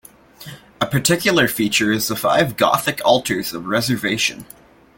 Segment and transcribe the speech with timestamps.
[0.81, 4.47] A particular feature is the five Gothic altars of reservation.